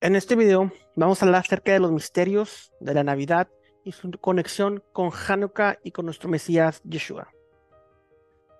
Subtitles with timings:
[0.00, 3.48] En este video vamos a hablar acerca de los misterios de la Navidad
[3.82, 7.34] y su conexión con Hanukkah y con nuestro Mesías Yeshua.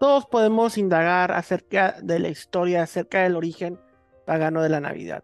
[0.00, 3.78] Todos podemos indagar acerca de la historia, acerca del origen
[4.26, 5.22] pagano de la Navidad.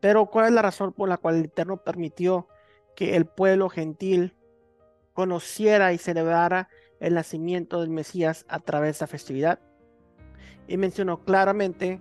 [0.00, 2.48] Pero ¿cuál es la razón por la cual el Eterno permitió
[2.96, 4.34] que el pueblo gentil
[5.12, 9.58] conociera y celebrara el nacimiento del Mesías a través de esta festividad?
[10.66, 12.00] Y mencionó claramente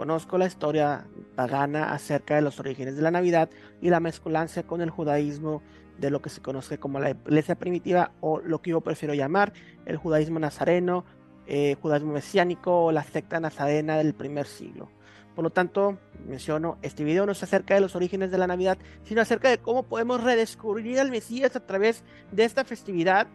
[0.00, 1.04] Conozco la historia
[1.36, 3.50] pagana acerca de los orígenes de la Navidad
[3.82, 5.60] y la mezcolancia con el judaísmo
[5.98, 9.52] de lo que se conoce como la iglesia primitiva o lo que yo prefiero llamar
[9.84, 11.04] el judaísmo nazareno,
[11.46, 14.88] eh, judaísmo mesiánico o la secta nazarena del primer siglo.
[15.34, 18.78] Por lo tanto, menciono, este video no es acerca de los orígenes de la Navidad,
[19.04, 23.26] sino acerca de cómo podemos redescubrir al Mesías a través de esta festividad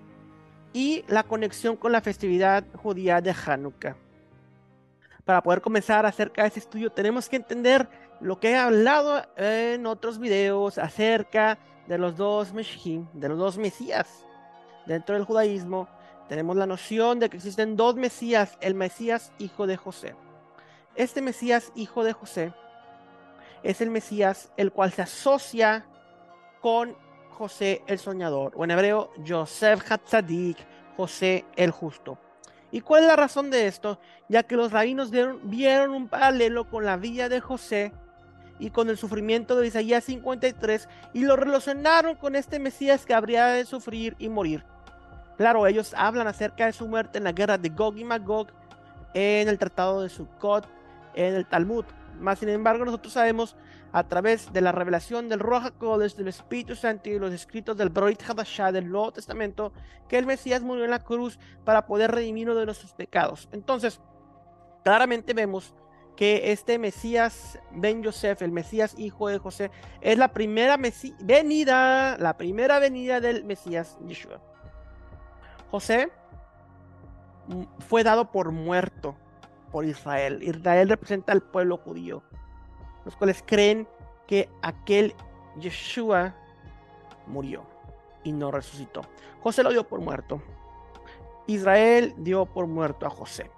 [0.73, 3.97] y la conexión con la festividad judía de Hanukkah
[5.25, 7.89] para poder comenzar acerca de este estudio, tenemos que entender
[8.21, 11.57] lo que he hablado en otros videos acerca
[11.87, 14.25] de los dos Meshim, de los dos Mesías.
[14.85, 15.87] Dentro del judaísmo
[16.29, 20.15] tenemos la noción de que existen dos Mesías, el Mesías hijo de José.
[20.95, 22.53] Este Mesías hijo de José
[23.63, 25.85] es el Mesías el cual se asocia
[26.61, 26.95] con
[27.31, 30.57] José el soñador, o en hebreo, Joseph Hatzadik,
[30.95, 32.17] José el justo.
[32.75, 34.01] ¿Y cuál es la razón de esto?
[34.27, 37.93] Ya que los rabinos vieron, un paralelo con la vida de José
[38.59, 43.47] y con el sufrimiento de Isaías 53 y lo relacionaron con este Mesías que habría
[43.47, 44.65] de sufrir y morir.
[45.37, 48.47] Claro, ellos hablan acerca de su muerte en la guerra de Gog y Magog,
[49.13, 50.67] en el tratado de Sukkot,
[51.13, 51.85] en el Talmud.
[52.19, 53.55] Más sin embargo, nosotros sabemos
[53.95, 57.87] a través de la revelación del Roja Kodesh, del Espíritu Santo y los escritos del
[57.87, 59.71] Brit Hadashah del Nuevo Testamento,
[60.09, 63.47] que el Mesías murió en la cruz para poder redimirnos de nuestros pecados.
[63.53, 64.01] Entonces,
[64.83, 65.73] claramente vemos
[66.17, 70.77] que este Mesías Ben Yosef, el Mesías hijo de José, es la primera
[71.21, 74.41] venida, la primera venida del Mesías Yeshua.
[75.71, 76.11] José
[77.87, 79.15] fue dado por muerto
[79.71, 80.43] por Israel.
[80.43, 82.23] Israel representa al pueblo judío
[83.05, 83.87] los cuales creen
[84.27, 85.13] que aquel
[85.59, 86.35] Yeshua
[87.27, 87.63] murió
[88.23, 89.01] y no resucitó.
[89.41, 90.41] José lo dio por muerto.
[91.47, 93.49] Israel dio por muerto a José.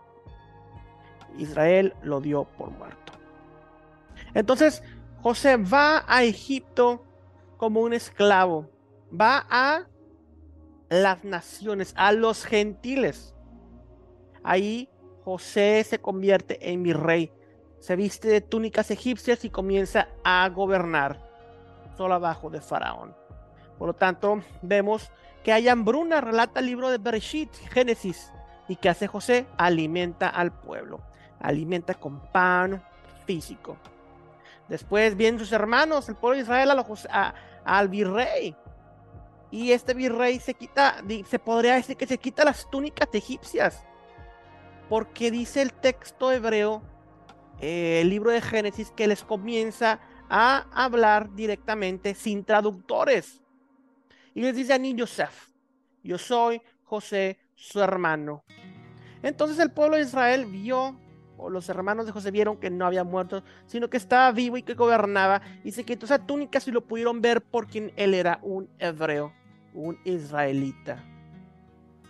[1.37, 3.13] Israel lo dio por muerto.
[4.33, 4.83] Entonces,
[5.21, 7.05] José va a Egipto
[7.55, 8.69] como un esclavo.
[9.09, 9.87] Va a
[10.89, 13.33] las naciones, a los gentiles.
[14.43, 14.89] Ahí
[15.23, 17.31] José se convierte en mi rey
[17.79, 21.19] se viste de túnicas egipcias y comienza a gobernar
[21.95, 23.15] solo abajo de Faraón.
[23.77, 25.11] Por lo tanto, vemos
[25.43, 28.31] que hay hambruna, relata el libro de Bereshit, Génesis,
[28.67, 31.01] y que hace José, alimenta al pueblo,
[31.39, 32.83] alimenta con pan
[33.25, 33.77] físico.
[34.67, 36.71] Después vienen sus hermanos, el pueblo de Israel,
[37.63, 38.55] al virrey.
[39.49, 43.85] Y este virrey se quita, se podría decir que se quita las túnicas egipcias.
[44.89, 46.81] Porque dice el texto hebreo
[47.59, 53.41] eh, el libro de Génesis que les comienza a hablar directamente sin traductores.
[54.33, 55.49] Y les dice a ni Yosef,
[56.03, 58.43] yo soy José, su hermano.
[59.23, 60.99] Entonces el pueblo de Israel vio,
[61.37, 64.63] o los hermanos de José vieron que no había muerto, sino que estaba vivo y
[64.63, 68.69] que gobernaba, y se quitó esa túnica y lo pudieron ver por él era un
[68.79, 69.33] hebreo,
[69.73, 71.03] un israelita.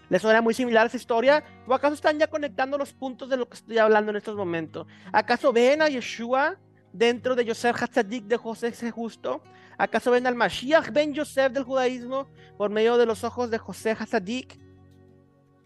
[0.10, 1.44] ¿Les suena muy similar esa historia?
[1.68, 4.88] ¿O acaso están ya conectando los puntos de lo que estoy hablando en estos momentos?
[5.12, 6.58] ¿Acaso ven a Yeshua
[6.94, 9.42] dentro de Yosef Hatzadik de José ese justo?
[9.78, 13.92] ¿Acaso ven al Mashiach Ben Yosef del judaísmo por medio de los ojos de José
[13.92, 14.58] Hatzadik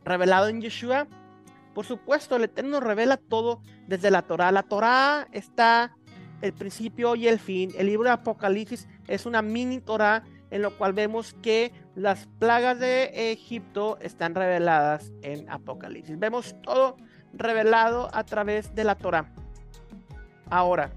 [0.04, 1.08] revelado en Yeshua?
[1.76, 4.52] Por supuesto, el Eterno revela todo desde la Torah.
[4.52, 5.96] La Torah está
[6.42, 7.72] el principio y el fin.
[7.78, 12.80] El libro de Apocalipsis es una mini Torah en lo cual vemos que las plagas
[12.80, 16.20] de Egipto están reveladas en Apocalipsis.
[16.20, 16.98] Vemos todo
[17.34, 19.34] revelado a través de la Torah.
[20.50, 20.92] Ahora,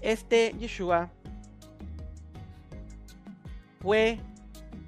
[0.00, 1.10] este Yeshua
[3.82, 4.18] fue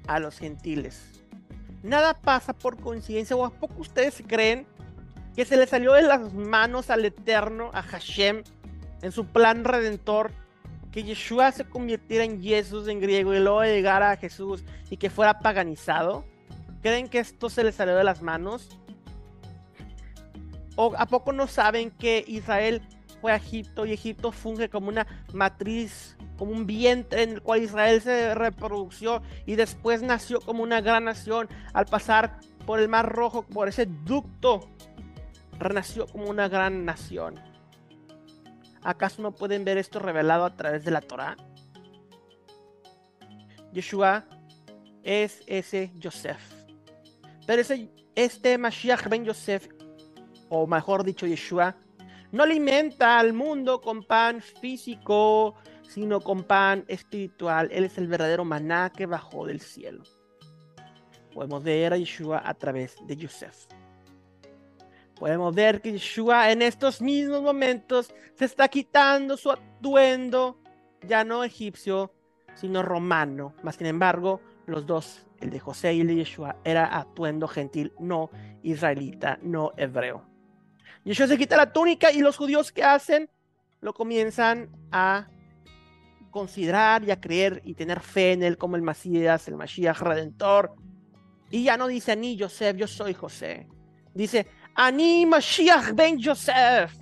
[0.07, 1.23] a los gentiles.
[1.83, 4.65] Nada pasa por coincidencia, o a poco ustedes creen
[5.35, 8.43] que se le salió de las manos al Eterno, a Hashem,
[9.01, 10.31] en su plan redentor,
[10.93, 15.09] que Yeshua se convirtiera en Jesús en griego y luego llegara a Jesús y que
[15.09, 16.23] fuera paganizado?
[16.83, 18.77] ¿Creen que esto se les salió de las manos?
[20.75, 22.83] ¿O a poco no saben que Israel
[23.21, 27.63] fue a Egipto y Egipto funge como una matriz, como un vientre en el cual
[27.63, 33.11] Israel se reprodució y después nació como una gran nación al pasar por el Mar
[33.11, 34.69] Rojo, por ese ducto,
[35.57, 37.52] renació como una gran nación?
[38.83, 41.37] ¿Acaso no pueden ver esto revelado a través de la Torah?
[43.71, 44.25] Yeshua
[45.03, 46.41] es ese Joseph.
[47.47, 49.67] Pero ese, este Mashiach ben Yosef,
[50.49, 51.75] o mejor dicho Yeshua,
[52.31, 55.55] no alimenta al mundo con pan físico,
[55.87, 57.69] sino con pan espiritual.
[57.71, 60.03] Él es el verdadero maná que bajó del cielo.
[61.33, 63.67] Podemos ver a Yeshua a través de Yosef.
[65.15, 70.59] Podemos ver que Yeshua en estos mismos momentos se está quitando su atuendo,
[71.07, 72.13] ya no egipcio,
[72.55, 73.53] sino romano.
[73.63, 77.93] Más sin embargo, los dos, el de José y el de Yeshua, era atuendo gentil,
[77.99, 78.29] no
[78.63, 80.25] israelita, no hebreo.
[81.03, 83.29] Yeshua se quita la túnica y los judíos que hacen
[83.81, 85.27] lo comienzan a
[86.31, 90.73] considerar y a creer y tener fe en él como el Mesías, el Mashiach redentor.
[91.51, 93.67] Y ya no dice ni Joseph, yo soy José.
[94.13, 96.93] Dice, Ani Mashiach ben Joseph.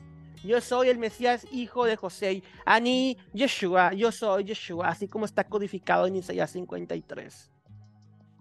[0.44, 2.44] Yo soy el Mesías, hijo de José.
[2.66, 7.52] Ani Yeshua, yo soy Yeshua, así como está codificado en Isaías 53.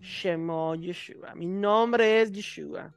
[0.01, 2.93] Shemo Yeshua, mi nombre es Yeshua.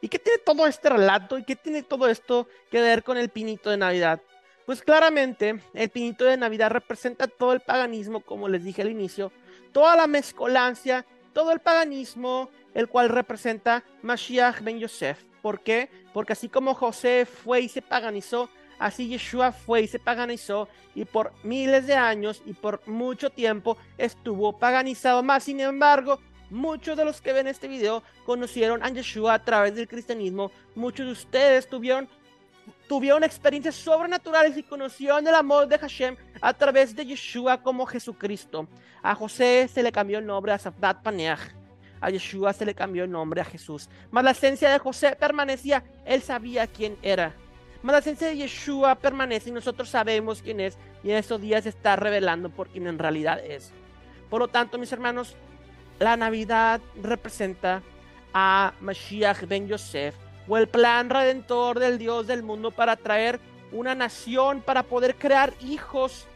[0.00, 3.30] ¿Y qué tiene todo este relato y qué tiene todo esto que ver con el
[3.30, 4.20] pinito de Navidad?
[4.66, 9.32] Pues claramente el pinito de Navidad representa todo el paganismo, como les dije al inicio,
[9.72, 15.22] toda la mezcolancia, todo el paganismo, el cual representa Mashiach ben Yosef.
[15.42, 15.90] ¿Por qué?
[16.14, 18.48] Porque así como José fue y se paganizó,
[18.78, 23.76] así Yeshua fue y se paganizó y por miles de años y por mucho tiempo
[23.98, 25.44] estuvo paganizado más.
[25.44, 29.88] Sin embargo, muchos de los que ven este video conocieron a Yeshua a través del
[29.88, 30.50] cristianismo.
[30.74, 32.08] Muchos de ustedes tuvieron,
[32.88, 38.68] tuvieron experiencias sobrenaturales y conocieron el amor de Hashem a través de Yeshua como Jesucristo.
[39.02, 41.64] A José se le cambió el nombre a Safdat Paneach
[42.04, 43.88] a Yeshua se le cambió el nombre a Jesús.
[44.10, 47.34] Mas la esencia de José permanecía, él sabía quién era.
[47.82, 51.62] Mas la esencia de Yeshua permanece y nosotros sabemos quién es y en estos días
[51.62, 53.72] se está revelando por quién en realidad es.
[54.28, 55.34] Por lo tanto, mis hermanos,
[55.98, 57.82] la Navidad representa
[58.34, 60.14] a Mashiach ben Yosef
[60.48, 63.40] o el plan redentor del Dios del mundo para traer
[63.72, 66.26] una nación, para poder crear hijos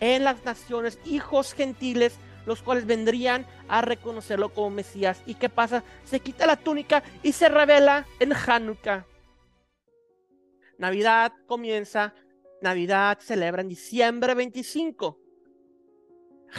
[0.00, 5.22] en las naciones, hijos gentiles los cuales vendrían a reconocerlo como Mesías.
[5.26, 5.84] ¿Y qué pasa?
[6.04, 9.06] Se quita la túnica y se revela en Hanukkah.
[10.78, 12.14] Navidad comienza,
[12.60, 15.18] Navidad celebra en diciembre 25.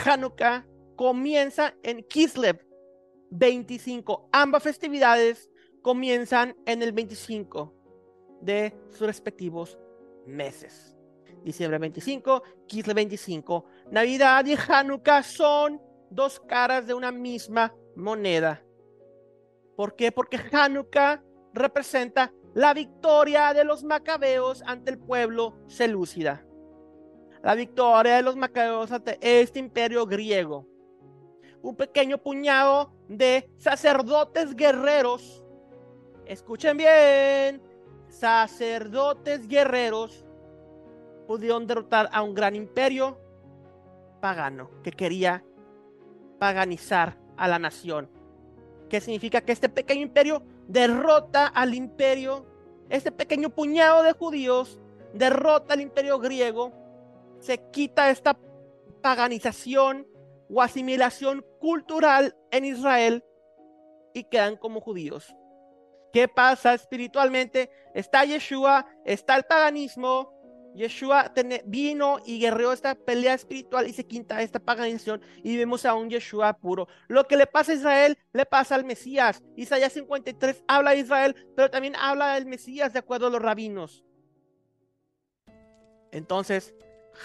[0.05, 0.65] Hanukkah
[0.95, 2.65] comienza en Kislev
[3.29, 4.29] 25.
[4.31, 5.49] Ambas festividades
[5.83, 7.71] comienzan en el 25
[8.41, 9.77] de sus respectivos
[10.25, 10.93] meses
[11.43, 13.65] diciembre 25, Kislev 25.
[13.91, 18.63] Navidad y Hanukkah son dos caras de una misma moneda.
[19.75, 20.11] ¿Por qué?
[20.11, 26.45] Porque Hanukkah representa la victoria de los macabeos ante el pueblo selúcida.
[27.41, 30.67] La victoria de los macabeos ante este imperio griego.
[31.61, 35.42] Un pequeño puñado de sacerdotes guerreros.
[36.25, 37.61] Escuchen bien,
[38.07, 40.25] sacerdotes guerreros
[41.27, 43.19] pudieron derrotar a un gran imperio
[44.21, 45.43] pagano que quería
[46.39, 48.09] paganizar a la nación.
[48.89, 52.45] ¿Qué significa que este pequeño imperio derrota al imperio,
[52.89, 54.79] este pequeño puñado de judíos
[55.13, 56.71] derrota al imperio griego,
[57.39, 58.37] se quita esta
[59.01, 60.07] paganización
[60.49, 63.23] o asimilación cultural en Israel
[64.13, 65.35] y quedan como judíos.
[66.13, 67.71] ¿Qué pasa espiritualmente?
[67.95, 70.31] Está Yeshua, está el paganismo,
[70.75, 71.33] Yeshua
[71.65, 76.11] vino y guerreó esta pelea espiritual y se quinta esta paganización y vemos a un
[76.11, 76.87] Yeshua puro.
[77.07, 79.41] Lo que le pasa a Israel le pasa al Mesías.
[79.55, 84.05] Isaías 53 habla de Israel, pero también habla del Mesías de acuerdo a los rabinos.
[86.11, 86.75] Entonces,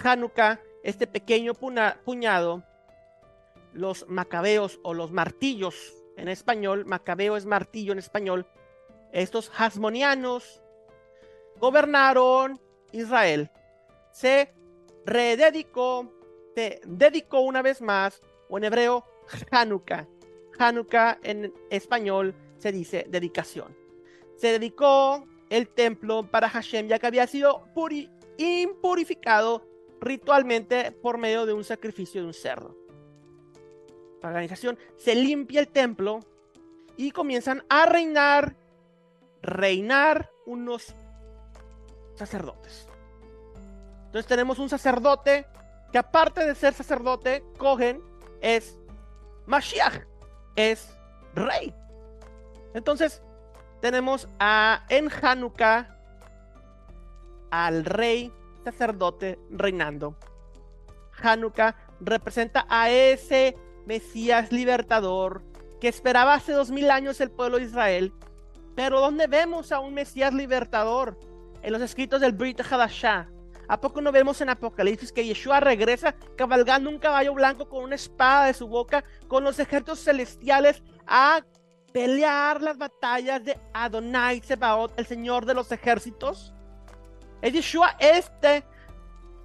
[0.02, 2.64] Hanukkah, este pequeño puñado,
[3.74, 5.74] los macabeos o los martillos
[6.16, 8.46] en español, macabeo es martillo en español,
[9.12, 10.62] estos hasmonianos
[11.58, 12.60] gobernaron
[12.92, 13.50] Israel
[14.12, 14.52] se
[15.06, 16.12] rededicó,
[16.54, 19.04] se dedicó una vez más, o en hebreo,
[19.50, 20.08] Hanukkah.
[20.58, 23.76] Hanukkah en español se dice dedicación.
[24.36, 27.64] Se dedicó el templo para Hashem, ya que había sido
[28.38, 29.64] impurificado
[30.00, 32.76] ritualmente por medio de un sacrificio de un cerdo.
[34.22, 36.20] La organización se limpia el templo
[36.96, 38.56] y comienzan a reinar,
[39.48, 40.94] reinar unos
[42.14, 42.88] sacerdotes.
[44.06, 45.46] Entonces tenemos un sacerdote
[45.92, 48.02] que aparte de ser sacerdote, cogen,
[48.40, 48.78] es
[49.46, 50.06] Mashiach,
[50.56, 50.96] es
[51.34, 51.74] rey.
[52.74, 53.22] Entonces
[53.80, 55.96] tenemos a en Hanukkah
[57.50, 58.32] al rey
[58.64, 60.16] sacerdote reinando.
[61.22, 65.42] Hanukkah representa a ese Mesías libertador
[65.80, 68.12] que esperaba hace dos mil años el pueblo de Israel.
[68.78, 71.18] Pero ¿dónde vemos a un Mesías libertador?
[71.62, 73.28] En los escritos del Brit Hadashah.
[73.66, 77.96] ¿A poco no vemos en Apocalipsis que Yeshua regresa cabalgando un caballo blanco con una
[77.96, 81.40] espada de su boca, con los ejércitos celestiales a
[81.92, 86.54] pelear las batallas de Adonai Sebaot, el Señor de los ejércitos?
[87.42, 88.62] Es Yeshua este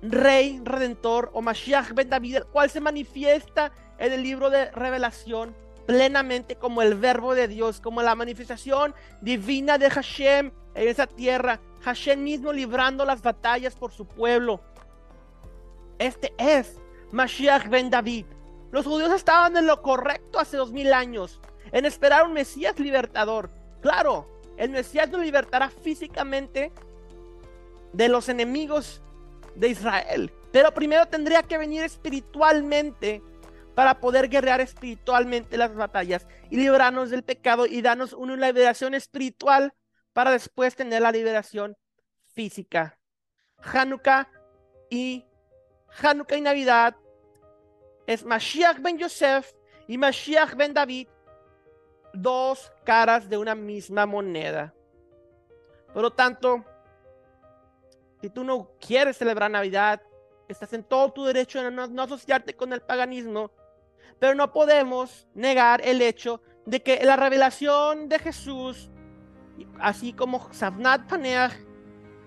[0.03, 5.55] Rey Redentor o Mashiach Ben David, el cual se manifiesta en el libro de Revelación
[5.85, 11.59] plenamente como el verbo de Dios, como la manifestación divina de Hashem en esa tierra,
[11.81, 14.61] Hashem mismo librando las batallas por su pueblo.
[15.99, 16.79] Este es
[17.11, 18.25] Mashiach Ben David.
[18.71, 21.39] Los judíos estaban en lo correcto hace dos mil años,
[21.71, 23.51] en esperar un Mesías libertador.
[23.81, 26.71] Claro, el Mesías nos libertará físicamente
[27.91, 29.01] de los enemigos
[29.55, 30.31] de Israel.
[30.51, 33.21] Pero primero tendría que venir espiritualmente
[33.75, 39.73] para poder guerrear espiritualmente las batallas y librarnos del pecado y darnos una liberación espiritual
[40.13, 41.75] para después tener la liberación
[42.33, 42.99] física.
[43.57, 44.29] Hanukkah
[44.89, 45.25] y
[46.01, 46.95] Hanukkah y Navidad
[48.05, 49.51] es Mashiach ben Yosef
[49.87, 51.07] y Mashiach ben David,
[52.13, 54.73] dos caras de una misma moneda.
[55.93, 56.63] Por lo tanto,
[58.21, 60.01] si tú no quieres celebrar Navidad,
[60.47, 63.51] estás en todo tu derecho de no, asociarte con el paganismo,
[64.23, 68.89] pero no podemos negar el hecho de que la revelación de Jesús,
[69.81, 71.51] así como Savnat Paneach,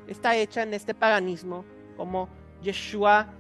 [0.07, 1.65] está hecha en este paganismo,
[1.97, 2.29] como
[2.61, 3.33] Yeshua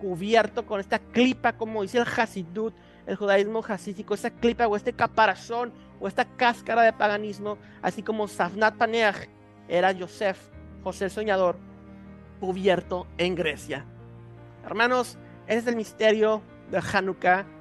[0.00, 2.74] cubierto con esta clipa, como dice el Hasidut,
[3.06, 8.26] el judaísmo hasídico, esta clipa o este caparazón o esta cáscara de paganismo, así como
[8.26, 9.28] Savnat Paneach
[9.68, 10.36] era Yosef,
[10.82, 11.58] José el soñador,
[12.40, 13.86] cubierto en Grecia.
[14.64, 17.59] Hermanos, ese es el misterio de Hanukkah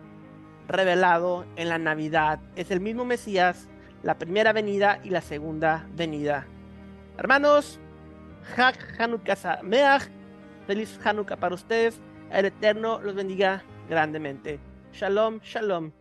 [0.70, 2.40] revelado en la Navidad.
[2.56, 3.68] Es el mismo Mesías,
[4.04, 6.46] la primera venida y la segunda venida.
[7.18, 7.80] Hermanos,
[8.56, 10.04] Hak Hanukkah Sameach,
[10.68, 12.00] feliz Hanukkah para ustedes.
[12.32, 14.60] El Eterno los bendiga grandemente.
[14.94, 15.92] Shalom, shalom.